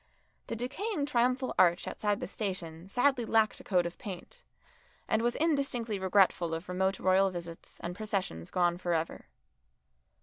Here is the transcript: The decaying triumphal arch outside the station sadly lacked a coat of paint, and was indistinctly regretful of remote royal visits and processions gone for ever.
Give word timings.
The 0.47 0.55
decaying 0.55 1.05
triumphal 1.05 1.53
arch 1.59 1.87
outside 1.87 2.21
the 2.21 2.27
station 2.27 2.87
sadly 2.87 3.23
lacked 3.23 3.59
a 3.59 3.63
coat 3.63 3.85
of 3.85 3.99
paint, 3.99 4.43
and 5.07 5.21
was 5.21 5.35
indistinctly 5.35 5.99
regretful 5.99 6.55
of 6.55 6.67
remote 6.67 6.97
royal 6.97 7.29
visits 7.29 7.79
and 7.81 7.95
processions 7.95 8.49
gone 8.49 8.79
for 8.79 8.95
ever. 8.95 9.27